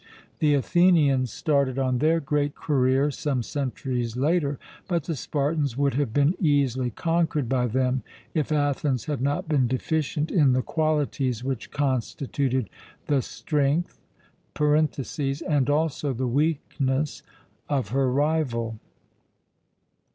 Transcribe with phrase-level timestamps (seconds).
[0.39, 6.11] The Athenians started on their great career some centuries later, but the Spartans would have
[6.11, 8.01] been easily conquered by them,
[8.33, 12.67] if Athens had not been deficient in the qualities which constituted
[13.05, 14.01] the strength
[14.59, 17.21] (and also the weakness)
[17.69, 18.79] of her rival.